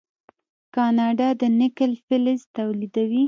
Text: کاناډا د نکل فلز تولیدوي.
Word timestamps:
کاناډا 0.75 1.29
د 1.41 1.43
نکل 1.61 1.91
فلز 2.05 2.39
تولیدوي. 2.57 3.19